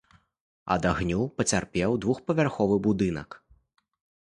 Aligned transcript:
Ад 0.75 0.83
агню 0.93 1.21
пацярпеў 1.41 1.91
двухпавярховы 2.07 2.75
будынак. 2.89 3.41